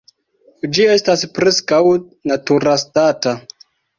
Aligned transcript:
Ĝi 0.77 0.85
estas 0.93 1.25
preskaŭ 1.35 1.81
naturastata. 2.33 3.37